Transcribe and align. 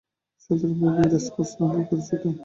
সাধারণভাবে 0.43 1.01
এরা 1.05 1.19
স্পঞ্জ 1.25 1.49
নামে 1.59 1.81
পরিচিত। 1.89 2.21